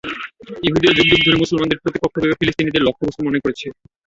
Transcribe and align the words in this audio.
ইহুদিরা 0.63 0.93
যুগ 0.97 1.07
যুগ 1.11 1.21
ধরে 1.25 1.41
মুসলমানদের 1.41 1.81
প্রতিপক্ষ 1.83 2.15
ভেবে 2.17 2.37
ফিলিস্তিনিদের 2.39 2.85
লক্ষ্যবস্তু 2.87 3.21
মনে 3.23 3.43
করছে। 3.45 3.67